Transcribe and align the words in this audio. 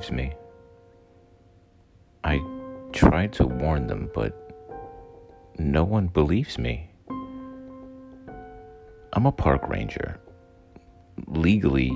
Believes 0.00 0.12
me. 0.12 0.32
I 2.24 2.40
tried 2.90 3.34
to 3.34 3.46
warn 3.46 3.86
them, 3.86 4.10
but 4.14 4.32
no 5.58 5.84
one 5.84 6.06
believes 6.06 6.56
me. 6.56 6.88
I'm 9.12 9.26
a 9.26 9.32
park 9.32 9.68
ranger. 9.68 10.18
Legally, 11.26 11.92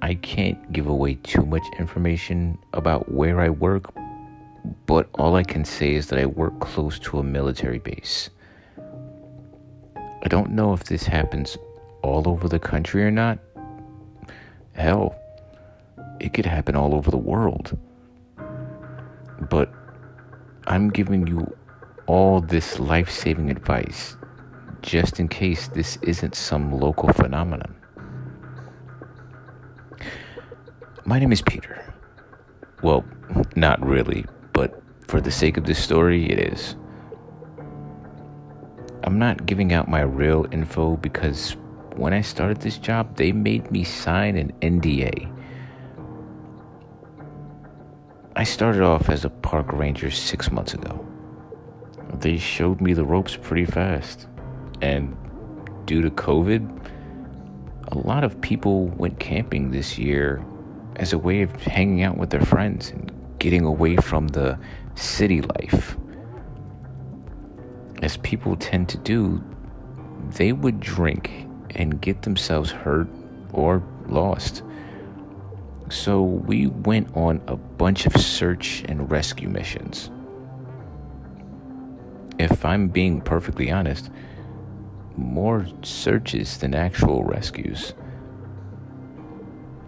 I 0.00 0.14
can't 0.14 0.72
give 0.72 0.86
away 0.86 1.16
too 1.16 1.44
much 1.44 1.66
information 1.78 2.56
about 2.72 3.12
where 3.12 3.42
I 3.42 3.50
work, 3.50 3.92
but 4.86 5.10
all 5.12 5.36
I 5.36 5.42
can 5.42 5.66
say 5.66 5.96
is 5.96 6.06
that 6.06 6.18
I 6.18 6.24
work 6.24 6.58
close 6.60 6.98
to 7.00 7.18
a 7.18 7.22
military 7.22 7.78
base. 7.78 8.30
I 9.98 10.28
don't 10.28 10.52
know 10.52 10.72
if 10.72 10.84
this 10.84 11.04
happens 11.04 11.58
all 12.00 12.26
over 12.26 12.48
the 12.48 12.58
country 12.58 13.04
or 13.04 13.10
not. 13.10 13.38
Hell, 14.72 15.14
it 16.20 16.34
could 16.34 16.46
happen 16.46 16.76
all 16.76 16.94
over 16.94 17.10
the 17.10 17.16
world. 17.16 17.76
But 19.48 19.72
I'm 20.66 20.90
giving 20.90 21.26
you 21.26 21.56
all 22.06 22.40
this 22.40 22.78
life 22.78 23.10
saving 23.10 23.50
advice 23.50 24.16
just 24.82 25.20
in 25.20 25.28
case 25.28 25.68
this 25.68 25.98
isn't 26.02 26.34
some 26.34 26.72
local 26.72 27.12
phenomenon. 27.12 27.74
My 31.04 31.18
name 31.18 31.32
is 31.32 31.42
Peter. 31.42 31.92
Well, 32.82 33.04
not 33.56 33.84
really, 33.84 34.24
but 34.52 34.82
for 35.06 35.20
the 35.20 35.30
sake 35.30 35.56
of 35.56 35.64
this 35.64 35.82
story, 35.82 36.30
it 36.30 36.52
is. 36.52 36.76
I'm 39.04 39.18
not 39.18 39.46
giving 39.46 39.72
out 39.72 39.88
my 39.88 40.02
real 40.02 40.46
info 40.52 40.96
because 40.96 41.56
when 41.96 42.12
I 42.12 42.20
started 42.20 42.60
this 42.60 42.78
job, 42.78 43.16
they 43.16 43.32
made 43.32 43.70
me 43.70 43.84
sign 43.84 44.36
an 44.36 44.52
NDA. 44.60 45.34
I 48.38 48.44
started 48.44 48.82
off 48.82 49.08
as 49.10 49.24
a 49.24 49.30
park 49.30 49.72
ranger 49.72 50.12
six 50.12 50.52
months 50.52 50.72
ago. 50.72 51.04
They 52.20 52.36
showed 52.36 52.80
me 52.80 52.94
the 52.94 53.04
ropes 53.04 53.36
pretty 53.36 53.64
fast. 53.64 54.28
And 54.80 55.16
due 55.86 56.02
to 56.02 56.10
COVID, 56.10 56.88
a 57.88 57.98
lot 57.98 58.22
of 58.22 58.40
people 58.40 58.86
went 58.90 59.18
camping 59.18 59.72
this 59.72 59.98
year 59.98 60.40
as 60.94 61.12
a 61.12 61.18
way 61.18 61.42
of 61.42 61.50
hanging 61.64 62.04
out 62.04 62.16
with 62.16 62.30
their 62.30 62.44
friends 62.44 62.90
and 62.90 63.10
getting 63.40 63.64
away 63.64 63.96
from 63.96 64.28
the 64.28 64.56
city 64.94 65.40
life. 65.40 65.96
As 68.02 68.18
people 68.18 68.54
tend 68.54 68.88
to 68.90 68.98
do, 68.98 69.42
they 70.36 70.52
would 70.52 70.78
drink 70.78 71.48
and 71.70 72.00
get 72.00 72.22
themselves 72.22 72.70
hurt 72.70 73.08
or 73.52 73.82
lost. 74.06 74.62
So 75.90 76.22
we 76.22 76.66
went 76.66 77.16
on 77.16 77.40
a 77.46 77.56
bunch 77.56 78.04
of 78.04 78.14
search 78.16 78.84
and 78.88 79.10
rescue 79.10 79.48
missions. 79.48 80.10
If 82.38 82.64
I'm 82.64 82.88
being 82.88 83.20
perfectly 83.20 83.70
honest, 83.70 84.10
more 85.16 85.66
searches 85.82 86.58
than 86.58 86.74
actual 86.74 87.24
rescues. 87.24 87.94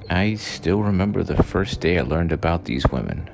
I 0.08 0.34
still 0.34 0.82
remember 0.82 1.22
the 1.22 1.42
first 1.42 1.80
day 1.80 1.98
I 1.98 2.02
learned 2.02 2.32
about 2.32 2.64
these 2.64 2.86
women. 2.90 3.30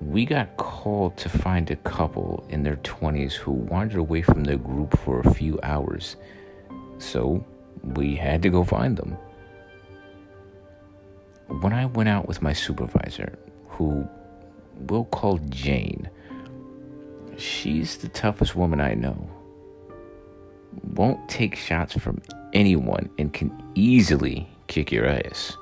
We 0.00 0.24
got 0.24 0.56
called 0.56 1.16
to 1.18 1.28
find 1.28 1.70
a 1.70 1.76
couple 1.76 2.46
in 2.48 2.62
their 2.62 2.76
20s 2.76 3.32
who 3.32 3.52
wandered 3.52 3.98
away 3.98 4.22
from 4.22 4.44
their 4.44 4.58
group 4.58 4.98
for 5.00 5.20
a 5.20 5.34
few 5.34 5.58
hours. 5.62 6.16
So 6.98 7.44
we 7.82 8.14
had 8.14 8.42
to 8.42 8.50
go 8.50 8.62
find 8.64 8.96
them 8.96 9.16
when 11.60 11.72
I 11.72 11.86
went 11.86 12.08
out 12.08 12.28
with 12.28 12.42
my 12.42 12.52
supervisor, 12.52 13.38
who 13.68 14.08
we'll 14.76 15.04
call 15.04 15.38
Jane, 15.48 16.08
she's 17.36 17.98
the 17.98 18.08
toughest 18.08 18.54
woman 18.54 18.80
I 18.80 18.94
know. 18.94 19.28
Won't 20.94 21.28
take 21.28 21.56
shots 21.56 21.94
from 21.94 22.22
anyone 22.52 23.10
and 23.18 23.32
can 23.32 23.50
easily 23.74 24.48
kick 24.68 24.92
your 24.92 25.06
ass. 25.06 25.56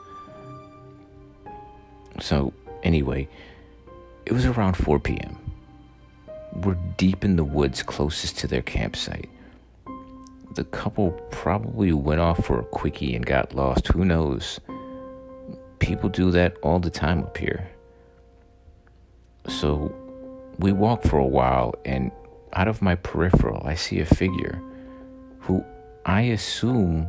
So, 2.21 2.53
anyway, 2.83 3.29
it 4.27 4.33
was 4.33 4.45
around 4.45 4.75
4 4.77 5.01
p.m. 5.01 5.39
We're 6.53 6.77
deep 6.97 7.25
in 7.25 7.37
the 7.37 7.45
woods 7.45 7.83
closest 7.83 8.39
to 8.39 8.47
their 8.47 8.63
campsite. 8.63 9.31
The 10.55 10.65
couple 10.65 11.13
probably 11.31 11.93
went 11.93 12.21
off 12.21 12.45
for 12.45 12.59
a 12.59 12.65
quickie 12.65 13.15
and 13.15 13.25
got 13.25 13.55
lost, 13.55 13.87
who 13.89 14.05
knows? 14.05 14.61
People 15.79 16.09
do 16.09 16.31
that 16.33 16.57
all 16.63 16.79
the 16.79 16.91
time 16.91 17.23
up 17.23 17.37
here. 17.37 17.69
So 19.49 19.95
we 20.59 20.73
walk 20.73 21.03
for 21.03 21.19
a 21.19 21.27
while, 21.27 21.75
and 21.85 22.11
out 22.53 22.69
of 22.69 22.83
my 22.83 22.95
peripheral, 22.97 23.63
I 23.67 23.75
see 23.75 24.01
a 24.01 24.05
figure 24.05 24.61
who 25.41 25.65
I 26.05 26.23
assume 26.23 27.07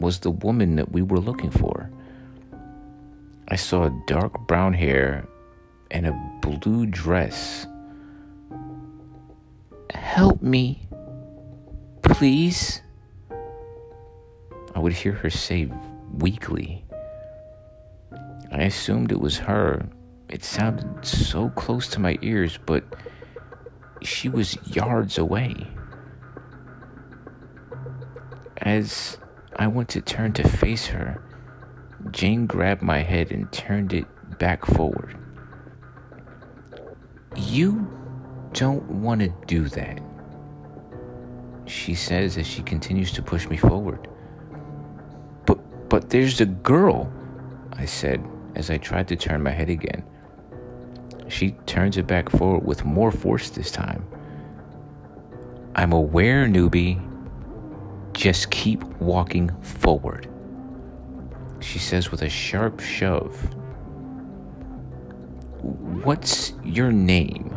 was 0.00 0.18
the 0.20 0.30
woman 0.30 0.76
that 0.76 0.92
we 0.92 1.02
were 1.02 1.20
looking 1.20 1.50
for. 1.50 1.90
I 3.48 3.56
saw 3.56 3.88
dark 4.06 4.46
brown 4.46 4.72
hair 4.72 5.26
and 5.90 6.06
a 6.06 6.30
blue 6.40 6.86
dress. 6.86 7.66
Help 9.90 10.42
me, 10.42 10.86
please. 12.02 12.82
I 14.74 14.78
would 14.78 14.92
hear 14.92 15.12
her 15.12 15.30
say 15.30 15.70
weakly. 16.18 16.81
I 18.52 18.64
assumed 18.64 19.10
it 19.10 19.20
was 19.20 19.38
her. 19.38 19.88
It 20.28 20.44
sounded 20.44 21.04
so 21.04 21.48
close 21.50 21.88
to 21.88 22.00
my 22.00 22.18
ears, 22.20 22.58
but 22.64 22.84
she 24.02 24.28
was 24.28 24.58
yards 24.66 25.16
away. 25.16 25.66
As 28.58 29.18
I 29.56 29.66
went 29.68 29.88
to 29.90 30.00
turn 30.02 30.34
to 30.34 30.46
face 30.46 30.86
her, 30.86 31.22
Jane 32.10 32.46
grabbed 32.46 32.82
my 32.82 32.98
head 32.98 33.32
and 33.32 33.50
turned 33.52 33.92
it 33.94 34.06
back 34.38 34.66
forward. 34.66 35.16
You 37.36 37.90
don't 38.52 38.84
want 38.84 39.22
to 39.22 39.32
do 39.46 39.68
that, 39.68 40.00
she 41.64 41.94
says 41.94 42.36
as 42.36 42.46
she 42.46 42.62
continues 42.62 43.12
to 43.12 43.22
push 43.22 43.48
me 43.48 43.56
forward. 43.56 44.08
But 45.46 45.88
but 45.88 46.10
there's 46.10 46.40
a 46.40 46.46
girl, 46.46 47.10
I 47.72 47.86
said, 47.86 48.22
as 48.54 48.70
I 48.70 48.78
tried 48.78 49.08
to 49.08 49.16
turn 49.16 49.42
my 49.42 49.50
head 49.50 49.70
again. 49.70 50.04
She 51.28 51.52
turns 51.66 51.96
it 51.96 52.06
back 52.06 52.28
forward 52.28 52.64
with 52.64 52.84
more 52.84 53.10
force 53.10 53.50
this 53.50 53.70
time. 53.70 54.06
I'm 55.74 55.92
aware, 55.92 56.46
newbie. 56.46 57.00
Just 58.12 58.50
keep 58.50 58.84
walking 59.00 59.50
forward. 59.62 60.28
She 61.60 61.78
says 61.78 62.10
with 62.10 62.22
a 62.22 62.28
sharp 62.28 62.80
shove. 62.80 63.34
What's 66.04 66.52
your 66.64 66.92
name? 66.92 67.56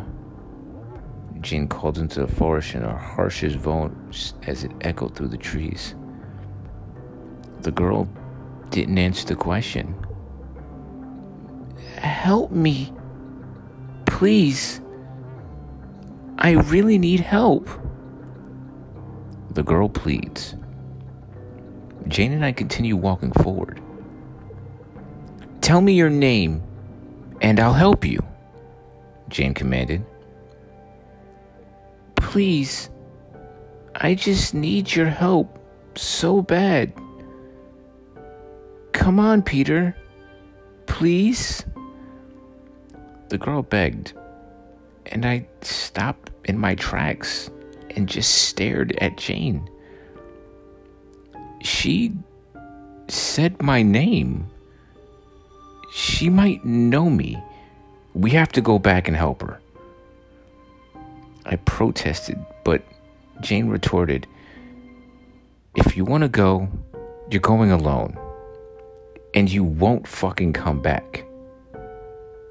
Jane 1.40 1.68
called 1.68 1.98
into 1.98 2.20
the 2.20 2.26
forest 2.26 2.74
in 2.74 2.82
her 2.82 2.96
harshest 2.96 3.56
voice 3.56 4.34
as 4.46 4.64
it 4.64 4.72
echoed 4.80 5.14
through 5.14 5.28
the 5.28 5.36
trees. 5.36 5.94
The 7.60 7.72
girl 7.72 8.08
didn't 8.70 8.98
answer 8.98 9.26
the 9.26 9.36
question. 9.36 10.05
Help 11.96 12.50
me. 12.50 12.92
Please. 14.06 14.80
I 16.38 16.52
really 16.52 16.98
need 16.98 17.20
help. 17.20 17.68
The 19.50 19.62
girl 19.62 19.88
pleads. 19.88 20.54
Jane 22.08 22.32
and 22.32 22.44
I 22.44 22.52
continue 22.52 22.96
walking 22.96 23.32
forward. 23.32 23.80
Tell 25.60 25.80
me 25.80 25.94
your 25.94 26.10
name, 26.10 26.62
and 27.40 27.58
I'll 27.58 27.72
help 27.72 28.04
you, 28.04 28.20
Jane 29.28 29.54
commanded. 29.54 30.04
Please, 32.14 32.90
I 33.94 34.14
just 34.14 34.54
need 34.54 34.94
your 34.94 35.08
help 35.08 35.58
so 35.96 36.42
bad. 36.42 36.92
Come 38.92 39.18
on, 39.18 39.42
Peter. 39.42 39.96
Please? 40.96 41.62
The 43.28 43.36
girl 43.36 43.60
begged, 43.60 44.14
and 45.04 45.26
I 45.26 45.46
stopped 45.60 46.30
in 46.46 46.58
my 46.58 46.74
tracks 46.74 47.50
and 47.90 48.08
just 48.08 48.46
stared 48.48 48.96
at 49.02 49.18
Jane. 49.18 49.68
She 51.60 52.14
said 53.08 53.60
my 53.60 53.82
name. 53.82 54.48
She 55.92 56.30
might 56.30 56.64
know 56.64 57.10
me. 57.10 57.36
We 58.14 58.30
have 58.30 58.52
to 58.52 58.62
go 58.62 58.78
back 58.78 59.06
and 59.06 59.18
help 59.18 59.42
her. 59.42 59.60
I 61.44 61.56
protested, 61.56 62.42
but 62.64 62.82
Jane 63.42 63.68
retorted, 63.68 64.26
If 65.74 65.94
you 65.94 66.06
want 66.06 66.22
to 66.22 66.30
go, 66.30 66.70
you're 67.30 67.42
going 67.42 67.70
alone. 67.70 68.16
And 69.36 69.52
you 69.52 69.62
won't 69.62 70.08
fucking 70.08 70.54
come 70.54 70.80
back. 70.80 71.24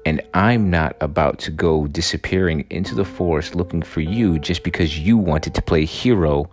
And 0.06 0.22
I'm 0.34 0.70
not 0.70 0.96
about 1.00 1.40
to 1.40 1.50
go 1.50 1.88
disappearing 1.88 2.64
into 2.70 2.94
the 2.94 3.04
forest 3.04 3.56
looking 3.56 3.82
for 3.82 4.00
you 4.00 4.38
just 4.38 4.62
because 4.62 4.96
you 4.96 5.18
wanted 5.18 5.52
to 5.54 5.62
play 5.62 5.84
hero 5.84 6.48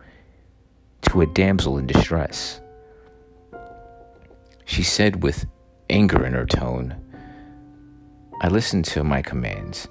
to 1.04 1.22
a 1.22 1.28
damsel 1.28 1.78
in 1.78 1.86
distress. 1.86 2.60
She 4.66 4.82
said 4.82 5.22
with 5.22 5.46
anger 5.92 6.26
in 6.26 6.34
her 6.34 6.48
tone. 6.48 6.96
I 8.42 8.48
listened 8.48 8.86
to 8.86 9.04
my 9.04 9.22
commands, 9.22 9.88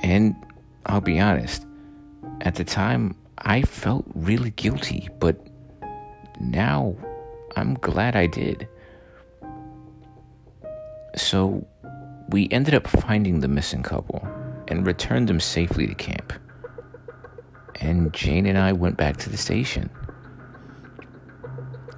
and 0.00 0.34
I'll 0.86 1.02
be 1.02 1.20
honest, 1.20 1.66
at 2.40 2.54
the 2.54 2.64
time 2.64 3.14
I 3.38 3.60
felt 3.62 4.06
really 4.14 4.50
guilty, 4.52 5.10
but 5.20 5.36
now 6.40 6.96
I'm 7.56 7.74
glad 7.74 8.16
I 8.16 8.26
did. 8.26 8.66
So 11.16 11.66
we 12.28 12.48
ended 12.50 12.74
up 12.74 12.86
finding 12.86 13.40
the 13.40 13.48
missing 13.48 13.82
couple 13.82 14.26
and 14.68 14.86
returned 14.86 15.28
them 15.28 15.40
safely 15.40 15.86
to 15.86 15.94
camp. 15.94 16.32
And 17.80 18.12
Jane 18.12 18.46
and 18.46 18.58
I 18.58 18.72
went 18.72 18.96
back 18.96 19.16
to 19.18 19.30
the 19.30 19.36
station. 19.36 19.90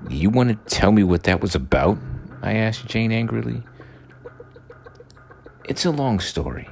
You 0.08 0.30
want 0.30 0.50
to 0.50 0.74
tell 0.74 0.92
me 0.92 1.02
what 1.02 1.24
that 1.24 1.40
was 1.40 1.54
about? 1.54 1.98
I 2.42 2.54
asked 2.54 2.86
Jane 2.86 3.12
angrily. 3.12 3.62
It's 5.64 5.84
a 5.84 5.90
long 5.90 6.20
story, 6.20 6.68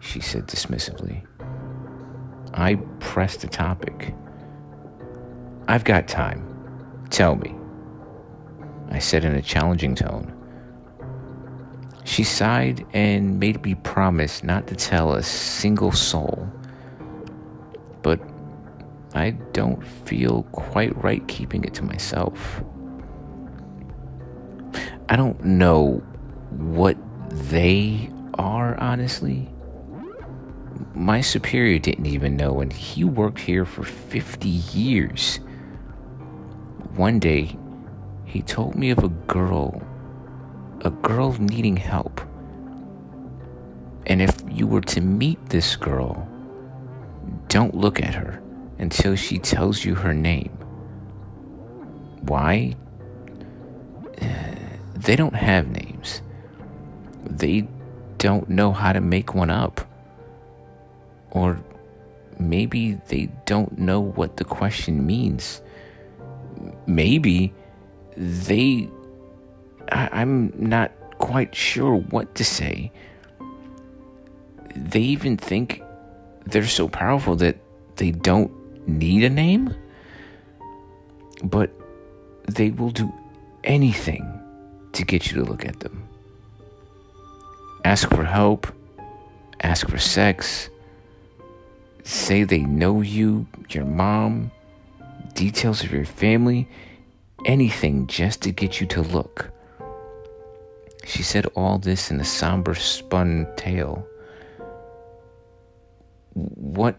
she 0.00 0.20
said 0.20 0.46
dismissively. 0.46 1.26
I 2.54 2.76
pressed 2.98 3.42
the 3.42 3.46
topic. 3.46 4.14
I've 5.68 5.84
got 5.84 6.08
time. 6.08 6.46
Tell 7.10 7.36
me, 7.36 7.54
I 8.90 8.98
said 8.98 9.24
in 9.24 9.34
a 9.34 9.42
challenging 9.42 9.94
tone. 9.94 10.39
She 12.10 12.24
sighed 12.24 12.84
and 12.92 13.38
made 13.38 13.62
me 13.62 13.76
promise 13.76 14.42
not 14.42 14.66
to 14.66 14.74
tell 14.74 15.12
a 15.12 15.22
single 15.22 15.92
soul. 15.92 16.50
But 18.02 18.18
I 19.14 19.30
don't 19.52 19.80
feel 19.86 20.42
quite 20.50 21.00
right 21.00 21.24
keeping 21.28 21.62
it 21.62 21.72
to 21.74 21.84
myself. 21.84 22.64
I 25.08 25.14
don't 25.14 25.40
know 25.44 26.02
what 26.50 26.96
they 27.30 28.10
are, 28.34 28.76
honestly. 28.80 29.48
My 30.94 31.20
superior 31.20 31.78
didn't 31.78 32.06
even 32.06 32.36
know, 32.36 32.60
and 32.60 32.72
he 32.72 33.04
worked 33.04 33.38
here 33.38 33.64
for 33.64 33.84
50 33.84 34.48
years. 34.48 35.36
One 36.96 37.20
day, 37.20 37.56
he 38.24 38.42
told 38.42 38.74
me 38.74 38.90
of 38.90 38.98
a 39.04 39.08
girl 39.08 39.80
a 40.82 40.90
girl 40.90 41.32
needing 41.38 41.76
help. 41.76 42.20
And 44.06 44.20
if 44.22 44.42
you 44.48 44.66
were 44.66 44.80
to 44.82 45.00
meet 45.00 45.38
this 45.50 45.76
girl, 45.76 46.26
don't 47.48 47.74
look 47.74 48.02
at 48.02 48.14
her 48.14 48.42
until 48.78 49.14
she 49.14 49.38
tells 49.38 49.84
you 49.84 49.94
her 49.94 50.14
name. 50.14 50.50
Why? 52.22 52.76
They 54.94 55.16
don't 55.16 55.34
have 55.34 55.66
names. 55.70 56.20
They 57.24 57.66
don't 58.18 58.50
know 58.50 58.70
how 58.70 58.92
to 58.92 59.00
make 59.00 59.34
one 59.34 59.48
up. 59.48 59.80
Or 61.30 61.58
maybe 62.38 63.00
they 63.08 63.30
don't 63.46 63.78
know 63.78 64.00
what 64.00 64.36
the 64.36 64.44
question 64.44 65.06
means. 65.06 65.62
Maybe 66.86 67.54
they 68.14 68.90
I, 69.92 70.22
am 70.22 70.52
not 70.56 70.92
quite 71.18 71.54
sure 71.54 71.96
what 71.96 72.34
to 72.36 72.44
say. 72.44 72.92
They 74.74 75.00
even 75.00 75.36
think 75.36 75.82
they're 76.46 76.66
so 76.66 76.88
powerful 76.88 77.36
that 77.36 77.56
they 77.96 78.10
don't 78.10 78.52
need 78.88 79.24
a 79.24 79.30
name, 79.30 79.74
but 81.42 81.70
they 82.46 82.70
will 82.70 82.90
do 82.90 83.12
anything 83.64 84.26
to 84.92 85.04
get 85.04 85.30
you 85.30 85.42
to 85.42 85.48
look 85.48 85.64
at 85.64 85.80
them. 85.80 86.02
Ask 87.84 88.08
for 88.10 88.24
help, 88.24 88.66
ask 89.62 89.88
for 89.88 89.98
sex, 89.98 90.68
say 92.04 92.44
they 92.44 92.60
know 92.60 93.00
you, 93.00 93.46
your 93.70 93.84
mom, 93.84 94.50
details 95.34 95.82
of 95.82 95.92
your 95.92 96.04
family, 96.04 96.68
anything 97.46 98.06
just 98.06 98.42
to 98.42 98.52
get 98.52 98.80
you 98.80 98.86
to 98.88 99.02
look. 99.02 99.50
She 101.04 101.22
said 101.22 101.46
all 101.54 101.78
this 101.78 102.10
in 102.10 102.20
a 102.20 102.24
somber 102.24 102.74
spun 102.74 103.46
tale. 103.56 104.06
What 106.34 106.96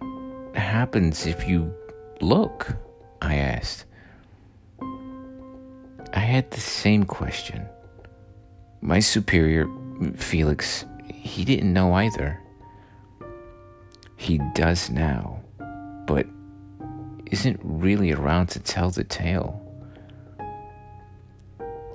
happens 0.53 1.25
if 1.25 1.47
you 1.47 1.73
look? 2.19 2.75
I 3.21 3.35
asked. 3.35 3.85
I 6.13 6.19
had 6.19 6.51
the 6.51 6.59
same 6.59 7.05
question. 7.05 7.65
My 8.81 8.99
superior, 8.99 9.67
Felix, 10.15 10.85
he 11.07 11.45
didn't 11.45 11.71
know 11.71 11.93
either. 11.93 12.39
He 14.17 14.39
does 14.53 14.89
now, 14.89 15.41
but 16.05 16.25
isn't 17.31 17.59
really 17.63 18.11
around 18.11 18.47
to 18.47 18.59
tell 18.59 18.89
the 18.89 19.03
tale. 19.03 19.59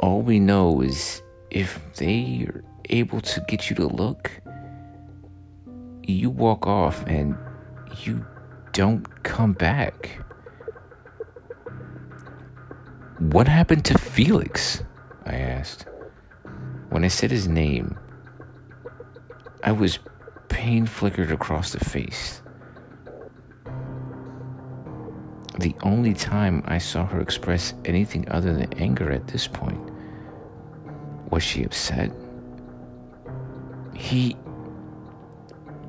All 0.00 0.22
we 0.22 0.38
know 0.40 0.80
is 0.80 1.22
if 1.56 1.80
they 1.94 2.46
are 2.46 2.62
able 2.90 3.18
to 3.22 3.40
get 3.48 3.70
you 3.70 3.76
to 3.76 3.86
look, 3.86 4.30
you 6.02 6.28
walk 6.28 6.66
off 6.66 7.02
and 7.06 7.34
you 8.02 8.26
don't 8.72 9.22
come 9.22 9.54
back. 9.54 10.20
What 13.18 13.48
happened 13.48 13.86
to 13.86 13.96
Felix? 13.96 14.82
I 15.24 15.36
asked. 15.36 15.86
When 16.90 17.04
I 17.04 17.08
said 17.08 17.30
his 17.30 17.48
name, 17.48 17.98
I 19.64 19.72
was 19.72 19.98
pain 20.48 20.84
flickered 20.84 21.32
across 21.32 21.72
the 21.72 21.82
face. 21.82 22.42
The 25.58 25.74
only 25.82 26.12
time 26.12 26.62
I 26.66 26.76
saw 26.76 27.06
her 27.06 27.20
express 27.22 27.72
anything 27.86 28.28
other 28.28 28.52
than 28.52 28.74
anger 28.74 29.10
at 29.10 29.26
this 29.28 29.48
point. 29.48 29.95
Was 31.36 31.42
she 31.42 31.64
upset? 31.64 32.10
He. 33.92 34.38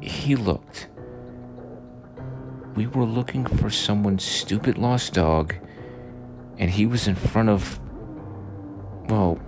He 0.02 0.36
looked. 0.36 0.90
We 2.76 2.88
were 2.88 3.06
looking 3.06 3.46
for 3.46 3.70
someone's 3.70 4.26
stupid 4.26 4.78
lost 4.78 5.14
dog, 5.14 5.56
and 6.58 6.70
he 6.70 6.86
was 6.86 7.08
in 7.08 7.16
front 7.16 7.48
of. 7.48 7.80
Well. 9.08 9.40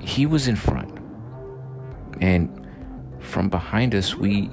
He 0.00 0.26
was 0.26 0.48
in 0.48 0.56
front. 0.56 0.98
And 2.20 2.66
from 3.20 3.48
behind 3.48 3.94
us, 3.94 4.16
we. 4.16 4.50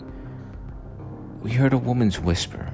We 1.42 1.54
heard 1.54 1.74
a 1.74 1.80
woman's 1.80 2.20
whisper. 2.20 2.72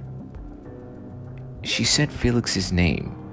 She 1.63 1.85
said 1.85 2.11
Felix's 2.11 2.73
name 2.73 3.24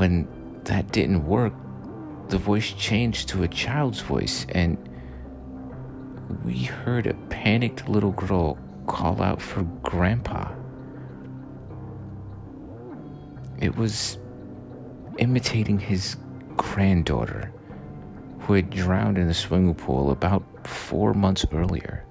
when 0.00 0.26
that 0.64 0.90
didn't 0.92 1.26
work, 1.26 1.52
the 2.28 2.38
voice 2.38 2.72
changed 2.72 3.28
to 3.28 3.42
a 3.42 3.48
child's 3.48 4.00
voice, 4.00 4.46
and 4.48 4.78
we 6.42 6.62
heard 6.62 7.06
a 7.06 7.12
panicked 7.28 7.86
little 7.86 8.12
girl 8.12 8.56
call 8.86 9.20
out 9.20 9.42
for 9.42 9.62
Grandpa. 9.82 10.54
It 13.58 13.76
was 13.76 14.16
imitating 15.18 15.78
his 15.78 16.16
granddaughter, 16.56 17.52
who 18.38 18.54
had 18.54 18.70
drowned 18.70 19.18
in 19.18 19.26
the 19.28 19.34
swimming 19.34 19.74
pool 19.74 20.12
about 20.12 20.66
four 20.66 21.12
months 21.12 21.44
earlier. 21.52 22.06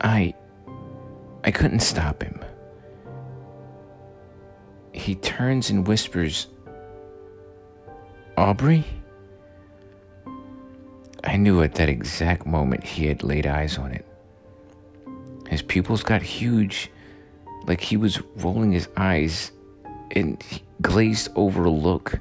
I. 0.00 0.32
I 1.44 1.50
couldn't 1.50 1.80
stop 1.80 2.22
him 2.22 2.42
he 4.96 5.14
turns 5.14 5.70
and 5.70 5.86
whispers, 5.86 6.46
Aubrey? 8.36 8.84
I 11.24 11.36
knew 11.36 11.62
at 11.62 11.74
that 11.74 11.88
exact 11.88 12.46
moment 12.46 12.84
he 12.84 13.06
had 13.06 13.22
laid 13.22 13.46
eyes 13.46 13.78
on 13.78 13.92
it. 13.92 14.06
His 15.48 15.62
pupils 15.62 16.02
got 16.02 16.22
huge, 16.22 16.90
like 17.66 17.80
he 17.80 17.96
was 17.96 18.20
rolling 18.36 18.72
his 18.72 18.88
eyes 18.96 19.52
and 20.12 20.42
glazed 20.82 21.28
over 21.34 21.64
a 21.64 21.70
look. 21.70 22.18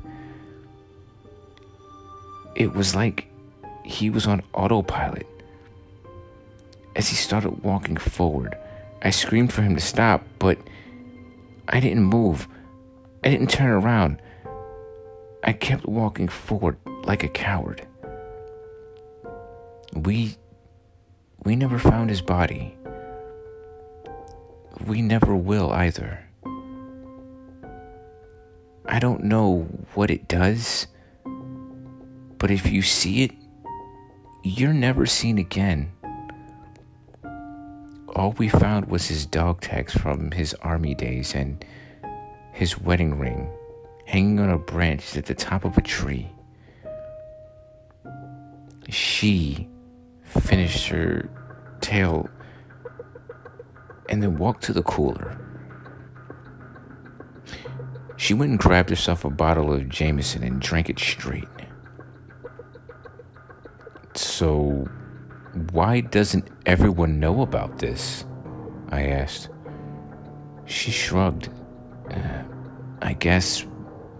It 2.55 2.73
was 2.73 2.95
like 2.95 3.27
he 3.83 4.09
was 4.09 4.27
on 4.27 4.41
autopilot. 4.53 5.27
As 6.95 7.09
he 7.09 7.15
started 7.15 7.63
walking 7.63 7.97
forward, 7.97 8.57
I 9.01 9.09
screamed 9.09 9.53
for 9.53 9.61
him 9.61 9.75
to 9.75 9.81
stop, 9.81 10.25
but 10.39 10.57
I 11.67 11.79
didn't 11.79 12.03
move. 12.03 12.47
I 13.25 13.29
didn't 13.29 13.49
turn 13.49 13.71
around. 13.71 14.21
I 15.43 15.51
kept 15.53 15.87
walking 15.87 16.27
forward 16.27 16.77
like 17.05 17.23
a 17.23 17.27
coward. 17.27 17.87
We 19.93 20.37
we 21.43 21.55
never 21.55 21.79
found 21.79 22.11
his 22.11 22.21
body. 22.21 22.77
We 24.85 25.01
never 25.01 25.35
will 25.35 25.71
either. 25.71 26.23
I 28.85 28.99
don't 28.99 29.23
know 29.23 29.67
what 29.95 30.11
it 30.11 30.27
does, 30.27 30.85
but 32.37 32.51
if 32.51 32.71
you 32.71 32.83
see 32.83 33.23
it, 33.23 33.31
you're 34.43 34.73
never 34.73 35.07
seen 35.07 35.39
again. 35.39 35.91
All 38.15 38.33
we 38.37 38.49
found 38.49 38.85
was 38.85 39.07
his 39.07 39.25
dog 39.25 39.61
tags 39.61 39.93
from 39.93 40.29
his 40.29 40.53
army 40.61 40.93
days 40.93 41.33
and 41.33 41.65
his 42.55 42.79
wedding 42.79 43.19
ring 43.19 43.51
hanging 44.05 44.39
on 44.39 44.49
a 44.49 44.57
branch 44.57 45.17
at 45.17 45.25
the 45.25 45.33
top 45.33 45.65
of 45.65 45.77
a 45.77 45.81
tree. 45.81 46.31
She 48.87 49.67
finished 50.23 50.87
her 50.87 51.29
tale 51.81 52.29
and 54.07 54.23
then 54.23 54.37
walked 54.37 54.63
to 54.63 54.73
the 54.73 54.83
cooler. 54.83 55.37
She 58.15 58.33
went 58.33 58.51
and 58.51 58.59
grabbed 58.59 58.89
herself 58.89 59.25
a 59.25 59.29
bottle 59.29 59.73
of 59.73 59.89
Jameson 59.89 60.41
and 60.41 60.61
drank 60.61 60.89
it 60.89 60.97
straight. 60.97 61.49
So, 64.13 64.87
why 65.71 65.99
doesn't 65.99 66.47
everyone 66.65 67.19
know 67.19 67.41
about 67.41 67.79
this? 67.79 68.23
I 68.89 69.07
asked. 69.07 69.49
She 70.65 70.91
shrugged. 70.91 71.49
Uh, 72.11 72.43
I 73.01 73.13
guess 73.13 73.65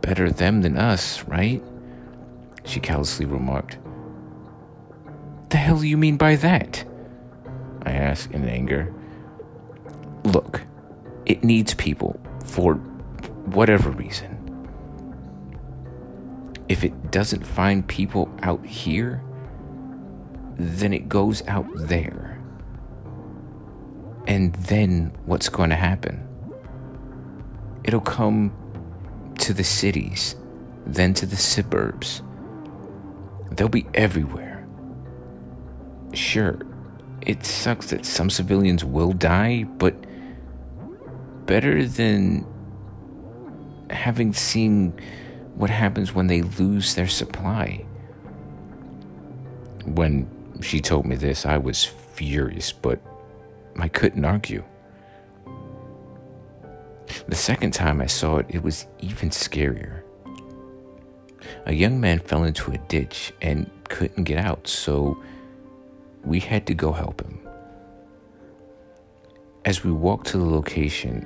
better 0.02 0.32
them 0.32 0.62
than 0.62 0.78
us, 0.78 1.24
right? 1.24 1.64
She 2.66 2.80
callously 2.80 3.26
remarked. 3.26 3.78
The 5.50 5.58
hell 5.58 5.80
do 5.80 5.88
you 5.88 5.98
mean 5.98 6.18
by 6.18 6.36
that? 6.38 6.84
I 7.84 7.92
asked 7.92 8.32
in 8.32 8.48
anger. 8.48 8.94
Look, 10.24 10.62
it 11.26 11.44
needs 11.44 11.74
people 11.76 12.20
for 12.44 12.76
whatever 13.46 13.92
reason. 13.92 14.32
If 16.68 16.84
it 16.84 17.12
doesn't 17.12 17.46
find 17.46 17.88
people 17.88 18.30
out 18.42 18.66
here, 18.66 19.24
then 20.58 20.94
it 20.94 21.08
goes 21.08 21.46
out 21.48 21.68
there. 21.76 22.42
And 24.28 24.54
then 24.56 25.12
what's 25.26 25.50
going 25.50 25.70
to 25.70 25.76
happen? 25.76 26.25
It'll 27.86 28.02
come 28.02 28.52
to 29.38 29.54
the 29.54 29.64
cities, 29.64 30.36
then 30.88 31.14
to 31.14 31.28
the 31.28 31.36
suburbs. 31.36 32.24
They'll 33.52 33.70
be 33.70 33.86
everywhere. 33.94 34.68
Sure, 36.12 36.58
it 37.22 37.46
sucks 37.46 37.92
that 37.92 38.04
some 38.04 38.32
civilians 38.32 38.84
will 38.84 39.14
die, 39.14 39.66
but 39.78 39.94
better 41.46 41.86
than 41.86 42.44
having 43.92 44.34
seen 44.34 44.92
what 45.54 45.70
happens 45.70 46.12
when 46.12 46.26
they 46.26 46.42
lose 46.42 46.96
their 46.96 47.08
supply. 47.08 47.86
When 49.86 50.28
she 50.62 50.82
told 50.82 51.06
me 51.06 51.16
this, 51.16 51.46
I 51.46 51.60
was 51.60 51.84
furious, 51.86 52.72
but 52.72 53.00
I 53.78 53.90
couldn't 53.90 54.26
argue. 54.26 54.64
The 57.28 57.36
second 57.36 57.72
time 57.72 58.02
I 58.02 58.08
saw 58.08 58.38
it, 58.38 58.46
it 58.50 58.64
was 58.64 58.88
even 59.00 59.30
scarier. 59.30 60.02
A 61.66 61.74
young 61.74 62.00
man 62.00 62.20
fell 62.20 62.44
into 62.44 62.72
a 62.72 62.78
ditch 62.78 63.34
and 63.42 63.70
couldn't 63.90 64.24
get 64.24 64.38
out, 64.38 64.68
so 64.68 65.22
we 66.24 66.40
had 66.40 66.66
to 66.68 66.74
go 66.74 66.92
help 66.92 67.22
him. 67.22 67.40
As 69.64 69.84
we 69.84 69.92
walked 69.92 70.28
to 70.28 70.38
the 70.38 70.46
location, 70.46 71.26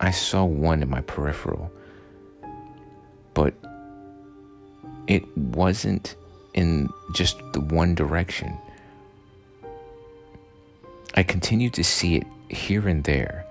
I 0.00 0.10
saw 0.10 0.44
one 0.44 0.82
in 0.82 0.90
my 0.90 1.00
peripheral, 1.02 1.70
but 3.34 3.54
it 5.06 5.24
wasn't 5.36 6.16
in 6.54 6.88
just 7.14 7.38
the 7.52 7.60
one 7.60 7.94
direction. 7.94 8.56
I 11.14 11.22
continued 11.22 11.74
to 11.74 11.84
see 11.84 12.16
it 12.16 12.26
here 12.48 12.88
and 12.88 13.04
there, 13.04 13.43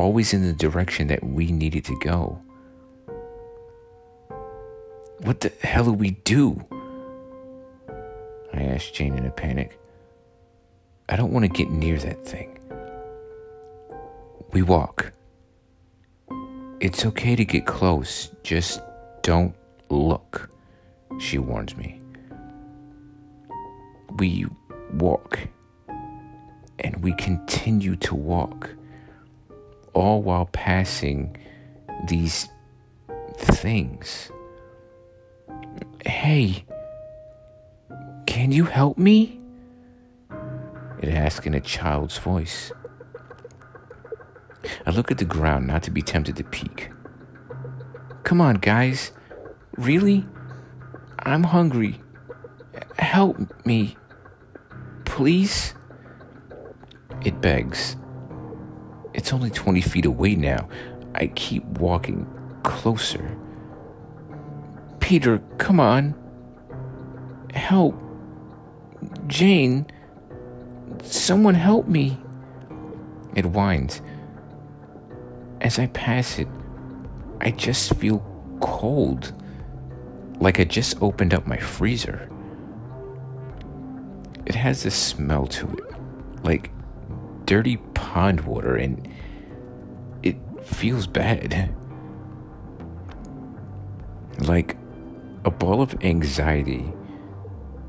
always 0.00 0.32
in 0.32 0.42
the 0.42 0.52
direction 0.52 1.08
that 1.08 1.22
we 1.22 1.52
needed 1.52 1.84
to 1.84 1.98
go. 2.00 2.40
What 5.18 5.40
the 5.40 5.52
hell 5.62 5.84
do 5.84 5.92
we 5.92 6.12
do? 6.24 6.64
I 8.52 8.62
asked 8.62 8.94
Jane 8.94 9.16
in 9.16 9.26
a 9.26 9.30
panic. 9.30 9.78
I 11.08 11.16
don't 11.16 11.32
want 11.32 11.44
to 11.44 11.48
get 11.48 11.70
near 11.70 11.98
that 11.98 12.26
thing. 12.26 12.58
We 14.52 14.62
walk. 14.62 15.12
It's 16.80 17.04
okay 17.04 17.36
to 17.36 17.44
get 17.44 17.66
close, 17.66 18.30
just 18.42 18.80
don't 19.22 19.54
look, 19.90 20.50
she 21.18 21.36
warns 21.36 21.76
me. 21.76 22.00
We 24.16 24.46
walk, 24.94 25.38
and 26.78 26.96
we 27.02 27.12
continue 27.12 27.96
to 27.96 28.14
walk, 28.14 28.70
all 29.92 30.22
while 30.22 30.46
passing 30.46 31.36
these 32.06 32.48
things. 33.36 34.30
Hey, 36.04 36.64
can 38.26 38.52
you 38.52 38.64
help 38.64 38.98
me? 38.98 39.40
It 41.00 41.08
asked 41.08 41.46
in 41.46 41.54
a 41.54 41.60
child's 41.60 42.18
voice. 42.18 42.72
I 44.86 44.90
look 44.90 45.10
at 45.10 45.18
the 45.18 45.24
ground 45.24 45.66
not 45.66 45.82
to 45.84 45.90
be 45.90 46.02
tempted 46.02 46.36
to 46.36 46.44
peek. 46.44 46.90
Come 48.22 48.40
on, 48.40 48.56
guys. 48.56 49.12
Really? 49.76 50.26
I'm 51.20 51.42
hungry. 51.42 52.00
Help 52.98 53.38
me. 53.64 53.96
Please? 55.04 55.74
It 57.24 57.40
begs. 57.40 57.96
It's 59.14 59.32
only 59.32 59.50
20 59.50 59.80
feet 59.80 60.06
away 60.06 60.34
now. 60.34 60.68
I 61.14 61.28
keep 61.28 61.64
walking 61.64 62.26
closer. 62.62 63.36
Peter, 65.00 65.38
come 65.58 65.80
on. 65.80 66.14
Help. 67.52 68.00
Jane, 69.26 69.86
someone 71.02 71.54
help 71.54 71.88
me. 71.88 72.18
It 73.34 73.46
whines. 73.46 74.02
As 75.60 75.78
I 75.78 75.86
pass 75.88 76.38
it, 76.38 76.48
I 77.40 77.50
just 77.50 77.94
feel 77.94 78.24
cold, 78.60 79.32
like 80.40 80.60
I 80.60 80.64
just 80.64 81.00
opened 81.02 81.34
up 81.34 81.46
my 81.46 81.56
freezer. 81.56 82.30
It 84.46 84.54
has 84.54 84.82
this 84.82 84.94
smell 84.94 85.46
to 85.46 85.68
it, 85.72 85.84
like 86.44 86.70
dirty 87.50 87.78
pond 87.94 88.42
water, 88.42 88.76
and 88.76 89.08
it 90.22 90.36
feels 90.62 91.08
bad. 91.08 91.74
Like 94.38 94.76
a 95.44 95.50
ball 95.50 95.82
of 95.82 95.96
anxiety 96.04 96.82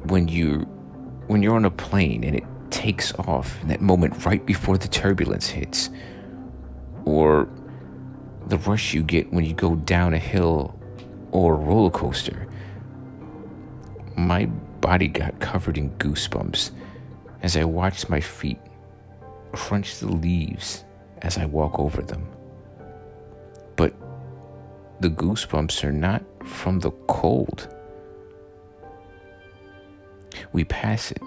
when 0.08 0.28
you 0.28 0.62
when 1.28 1.44
you're 1.44 1.56
on 1.56 1.66
a 1.66 1.70
plane 1.70 2.24
and 2.24 2.36
it 2.36 2.44
takes 2.72 3.14
off 3.20 3.62
in 3.62 3.68
that 3.68 3.82
moment 3.82 4.26
right 4.26 4.44
before 4.48 4.80
the 4.80 4.88
turbulence 4.88 5.48
hits 5.48 5.92
or 7.06 7.48
the 8.48 8.58
rush 8.58 8.96
you 8.96 9.04
get 9.04 9.32
when 9.32 9.46
you 9.46 9.54
go 9.54 9.76
down 9.76 10.16
a 10.16 10.18
hill 10.18 10.76
or 11.32 11.54
a 11.54 11.58
roller 11.58 11.92
coaster. 11.92 12.48
My 14.18 14.48
body 14.48 15.08
got 15.08 15.40
covered 15.40 15.78
in 15.78 15.92
goosebumps 15.98 16.72
as 17.44 17.56
I 17.56 17.64
watched 17.64 18.10
my 18.10 18.20
feet 18.20 18.58
crunch 19.52 20.00
the 20.00 20.08
leaves 20.12 20.84
as 21.22 21.38
I 21.38 21.46
walk 21.46 21.80
over 21.80 22.02
them. 22.02 22.28
But 23.76 23.94
the 25.00 25.10
goosebumps 25.10 25.84
are 25.84 25.92
not 25.92 26.24
from 26.46 26.80
the 26.80 26.92
cold. 27.08 27.74
We 30.54 30.64
pass 30.64 31.12
it 31.12 31.22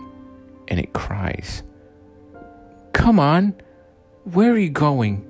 and 0.68 0.80
it 0.80 0.92
cries. 0.92 1.62
Come 2.92 3.18
on, 3.18 3.54
where 4.24 4.52
are 4.52 4.58
you 4.58 4.70
going? 4.70 5.26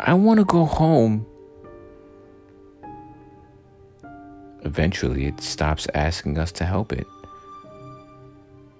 I 0.00 0.14
want 0.14 0.38
to 0.38 0.44
go 0.44 0.64
home. 0.64 1.26
Eventually, 4.64 5.26
it 5.26 5.40
stops 5.40 5.86
asking 5.94 6.38
us 6.38 6.50
to 6.52 6.64
help 6.64 6.92
it. 6.92 7.06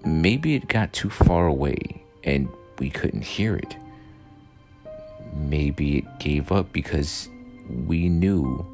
Maybe 0.03 0.55
it 0.55 0.67
got 0.67 0.93
too 0.93 1.09
far 1.09 1.47
away 1.47 2.03
and 2.23 2.49
we 2.79 2.89
couldn't 2.89 3.23
hear 3.23 3.55
it. 3.55 3.75
maybe 5.35 5.97
it 5.99 6.19
gave 6.19 6.51
up 6.51 6.71
because 6.71 7.29
we 7.85 8.09
knew 8.09 8.65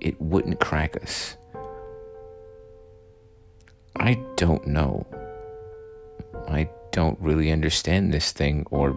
it 0.00 0.20
wouldn't 0.20 0.60
crack 0.60 0.96
us. 1.02 1.36
I 3.96 4.14
don't 4.36 4.66
know. 4.66 5.06
I 6.48 6.68
don't 6.90 7.18
really 7.20 7.50
understand 7.50 8.12
this 8.12 8.32
thing 8.32 8.66
or 8.70 8.96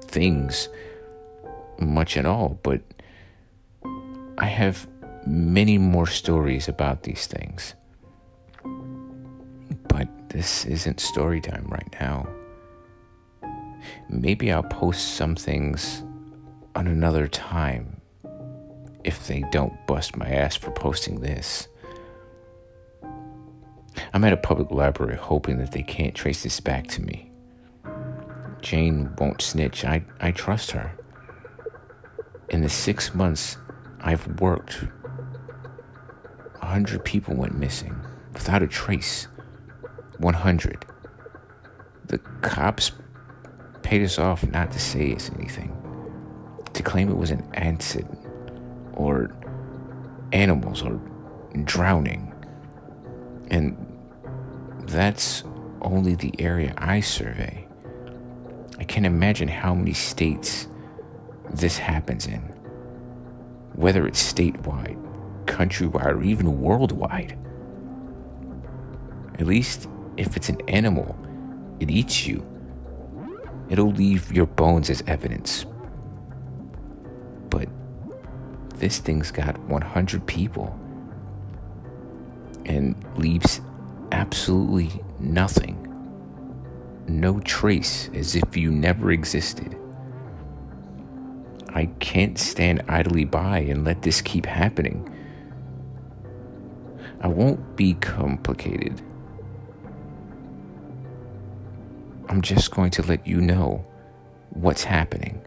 things 0.00 0.68
much 1.78 2.16
at 2.16 2.26
all, 2.26 2.58
but 2.62 2.80
I 4.38 4.46
have 4.46 4.88
many 5.26 5.78
more 5.78 6.06
stories 6.06 6.68
about 6.68 7.04
these 7.04 7.26
things. 7.26 7.74
But 9.88 10.08
this 10.30 10.64
isn't 10.64 11.00
story 11.00 11.40
time 11.40 11.66
right 11.68 11.94
now. 12.00 12.26
Maybe 14.08 14.52
I'll 14.52 14.62
post 14.62 15.14
some 15.14 15.36
things 15.36 16.02
on 16.74 16.86
another 16.86 17.28
time 17.28 18.00
if 19.04 19.26
they 19.26 19.44
don't 19.50 19.86
bust 19.86 20.16
my 20.16 20.28
ass 20.28 20.56
for 20.56 20.70
posting 20.70 21.20
this. 21.20 21.68
I'm 24.12 24.24
at 24.24 24.32
a 24.32 24.36
public 24.36 24.70
library 24.70 25.16
hoping 25.16 25.58
that 25.58 25.72
they 25.72 25.82
can't 25.82 26.14
trace 26.14 26.42
this 26.42 26.60
back 26.60 26.86
to 26.88 27.02
me. 27.02 27.30
Jane 28.60 29.14
won't 29.18 29.42
snitch. 29.42 29.84
I, 29.84 30.04
I 30.20 30.30
trust 30.30 30.70
her. 30.70 30.92
In 32.48 32.62
the 32.62 32.68
six 32.68 33.14
months 33.14 33.56
I've 34.00 34.40
worked, 34.40 34.84
a 36.60 36.66
hundred 36.66 37.04
people 37.04 37.34
went 37.34 37.58
missing 37.58 37.94
without 38.32 38.62
a 38.62 38.66
trace. 38.66 39.28
100. 40.18 40.86
The 42.06 42.18
cops 42.40 42.92
paid 43.94 44.02
us 44.02 44.18
off 44.18 44.44
not 44.50 44.72
to 44.72 44.78
say 44.80 45.14
us 45.14 45.30
anything, 45.38 45.70
to 46.72 46.82
claim 46.82 47.08
it 47.08 47.16
was 47.16 47.30
an 47.30 47.48
accident 47.54 48.18
or 48.94 49.30
animals 50.32 50.82
or 50.82 51.00
drowning. 51.62 52.34
And 53.52 53.76
that's 54.80 55.44
only 55.80 56.16
the 56.16 56.34
area 56.40 56.74
I 56.76 56.98
survey. 56.98 57.68
I 58.80 58.82
can't 58.82 59.06
imagine 59.06 59.46
how 59.46 59.76
many 59.76 59.92
states 59.92 60.66
this 61.52 61.78
happens 61.78 62.26
in, 62.26 62.40
whether 63.74 64.08
it's 64.08 64.20
statewide, 64.20 64.98
countrywide, 65.44 66.16
or 66.16 66.22
even 66.24 66.60
worldwide. 66.60 67.38
At 69.38 69.46
least 69.46 69.88
if 70.16 70.36
it's 70.36 70.48
an 70.48 70.60
animal, 70.68 71.16
it 71.78 71.92
eats 71.92 72.26
you. 72.26 72.44
It'll 73.68 73.92
leave 73.92 74.32
your 74.32 74.46
bones 74.46 74.90
as 74.90 75.02
evidence. 75.06 75.64
But 77.50 77.68
this 78.76 78.98
thing's 78.98 79.30
got 79.30 79.58
100 79.60 80.26
people 80.26 80.78
and 82.66 82.94
leaves 83.16 83.60
absolutely 84.12 84.90
nothing. 85.18 85.80
No 87.06 87.40
trace, 87.40 88.08
as 88.14 88.34
if 88.34 88.56
you 88.56 88.70
never 88.70 89.12
existed. 89.12 89.76
I 91.68 91.86
can't 91.98 92.38
stand 92.38 92.82
idly 92.88 93.24
by 93.24 93.58
and 93.58 93.84
let 93.84 94.02
this 94.02 94.20
keep 94.20 94.46
happening. 94.46 95.10
I 97.20 97.28
won't 97.28 97.76
be 97.76 97.94
complicated. 97.94 99.02
I'm 102.34 102.42
just 102.42 102.72
going 102.72 102.90
to 102.90 103.02
let 103.02 103.24
you 103.28 103.40
know 103.40 103.86
what's 104.50 104.82
happening. 104.82 105.40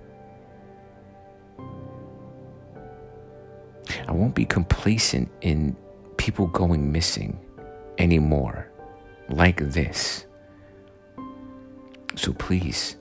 I 4.07 4.13
won't 4.13 4.33
be 4.33 4.45
complacent 4.45 5.29
in 5.41 5.75
people 6.15 6.47
going 6.47 6.89
missing 6.89 7.37
anymore 7.97 8.71
like 9.27 9.57
this. 9.57 10.25
So 12.15 12.31
please, 12.31 12.95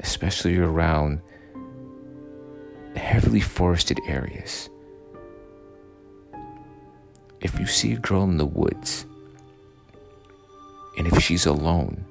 especially 0.00 0.58
around 0.58 1.22
heavily 2.94 3.40
forested 3.40 3.98
areas, 4.06 4.68
if 7.40 7.58
you 7.58 7.64
see 7.64 7.94
a 7.94 7.98
girl 7.98 8.24
in 8.24 8.36
the 8.36 8.44
woods, 8.44 9.06
and 10.98 11.06
if 11.06 11.22
she's 11.22 11.46
alone, 11.46 12.04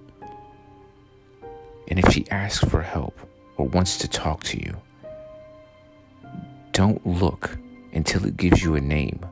and 1.88 2.00
if 2.00 2.12
she 2.14 2.30
asks 2.30 2.64
for 2.70 2.82
help 2.82 3.18
or 3.58 3.68
wants 3.68 3.98
to 4.00 4.08
talk 4.08 4.44
to 4.44 4.60
you, 4.60 4.76
don't 6.72 7.06
look 7.06 7.58
until 7.94 8.26
it 8.26 8.36
gives 8.36 8.64
you 8.64 8.76
a 8.76 8.82
name. 8.82 9.26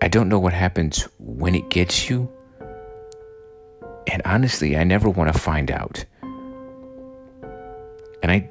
I 0.00 0.08
don't 0.08 0.28
know 0.28 0.38
what 0.38 0.52
happens 0.52 1.06
when 1.18 1.54
it 1.54 1.68
gets 1.68 2.10
you. 2.10 2.28
And 4.08 4.20
honestly, 4.24 4.76
I 4.76 4.82
never 4.84 5.08
want 5.08 5.32
to 5.32 5.38
find 5.38 5.70
out. 5.70 6.04
And 8.22 8.32
I 8.32 8.50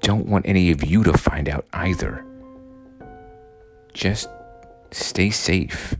don't 0.00 0.26
want 0.26 0.46
any 0.48 0.70
of 0.72 0.84
you 0.84 1.04
to 1.04 1.12
find 1.16 1.48
out 1.48 1.66
either. 1.72 2.24
Just 3.92 4.28
stay 4.90 5.30
safe 5.30 5.96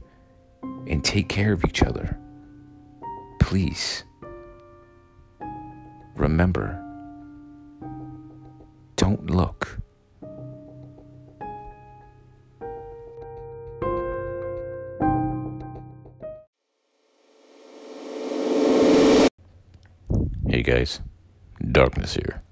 and 0.88 1.04
take 1.04 1.28
care 1.28 1.52
of 1.52 1.64
each 1.64 1.82
other. 1.82 2.18
Please. 3.40 4.04
Remember, 6.14 6.78
don't 8.96 9.30
look. 9.30 9.78
Hey 20.46 20.62
guys, 20.62 21.00
Darkness 21.70 22.14
here. 22.14 22.42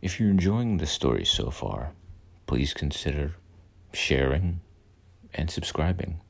If 0.00 0.18
you're 0.18 0.30
enjoying 0.30 0.78
the 0.78 0.86
story 0.86 1.24
so 1.24 1.50
far, 1.50 1.92
please 2.46 2.72
consider 2.72 3.34
sharing 3.92 4.60
and 5.34 5.50
subscribing. 5.50 6.20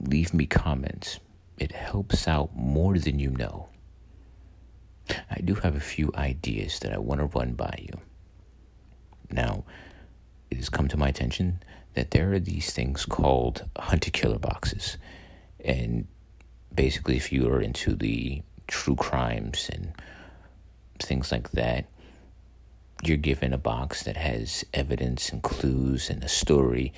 Leave 0.00 0.34
me 0.34 0.44
comments, 0.46 1.20
it 1.58 1.72
helps 1.72 2.28
out 2.28 2.54
more 2.54 2.98
than 2.98 3.18
you 3.18 3.30
know. 3.30 3.68
I 5.30 5.40
do 5.40 5.54
have 5.56 5.76
a 5.76 5.80
few 5.80 6.10
ideas 6.14 6.78
that 6.80 6.92
I 6.92 6.98
want 6.98 7.20
to 7.20 7.26
run 7.26 7.52
by 7.52 7.74
you. 7.78 8.00
Now, 9.30 9.64
it 10.50 10.56
has 10.56 10.68
come 10.68 10.88
to 10.88 10.96
my 10.96 11.08
attention 11.08 11.62
that 11.94 12.12
there 12.12 12.32
are 12.32 12.38
these 12.38 12.72
things 12.72 13.04
called 13.04 13.68
Hunt 13.76 14.06
A 14.06 14.10
Killer 14.10 14.38
boxes. 14.38 14.96
And 15.64 16.06
basically, 16.74 17.16
if 17.16 17.32
you 17.32 17.48
are 17.48 17.60
into 17.60 17.94
the 17.94 18.42
true 18.66 18.96
crimes 18.96 19.68
and 19.72 19.92
things 20.98 21.30
like 21.32 21.50
that, 21.50 21.86
you're 23.02 23.16
given 23.16 23.52
a 23.52 23.58
box 23.58 24.02
that 24.04 24.16
has 24.16 24.64
evidence 24.74 25.30
and 25.30 25.42
clues 25.42 26.10
and 26.10 26.24
a 26.24 26.28
story 26.28 26.92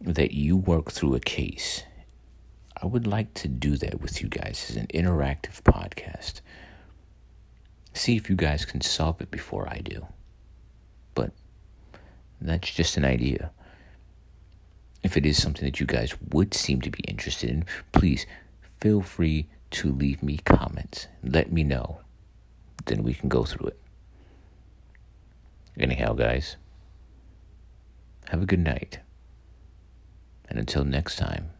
that 0.00 0.32
you 0.32 0.56
work 0.56 0.90
through 0.90 1.14
a 1.14 1.20
case. 1.20 1.84
I 2.82 2.86
would 2.86 3.06
like 3.06 3.32
to 3.34 3.48
do 3.48 3.76
that 3.76 4.00
with 4.00 4.20
you 4.20 4.28
guys 4.28 4.66
as 4.68 4.76
an 4.76 4.88
interactive 4.88 5.62
podcast. 5.62 6.40
See 7.94 8.16
if 8.16 8.30
you 8.30 8.36
guys 8.36 8.64
can 8.64 8.80
solve 8.80 9.20
it 9.20 9.30
before 9.30 9.68
I 9.68 9.78
do. 9.78 10.06
But 11.14 11.32
that's 12.40 12.70
just 12.70 12.96
an 12.96 13.04
idea. 13.04 13.50
If 15.02 15.16
it 15.16 15.26
is 15.26 15.40
something 15.40 15.64
that 15.64 15.80
you 15.80 15.86
guys 15.86 16.14
would 16.30 16.54
seem 16.54 16.80
to 16.82 16.90
be 16.90 17.02
interested 17.08 17.50
in, 17.50 17.64
please 17.92 18.26
feel 18.80 19.02
free 19.02 19.48
to 19.72 19.92
leave 19.92 20.22
me 20.22 20.38
comments. 20.38 21.08
Let 21.22 21.52
me 21.52 21.64
know. 21.64 22.00
Then 22.84 23.02
we 23.02 23.14
can 23.14 23.28
go 23.28 23.44
through 23.44 23.68
it. 23.68 23.78
Anyhow, 25.78 26.12
guys, 26.12 26.56
have 28.28 28.42
a 28.42 28.46
good 28.46 28.60
night. 28.60 29.00
And 30.48 30.58
until 30.58 30.84
next 30.84 31.16
time, 31.16 31.50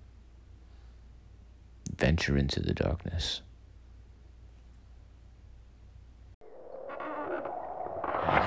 venture 1.97 2.37
into 2.37 2.61
the 2.61 2.75
darkness. 2.75 3.41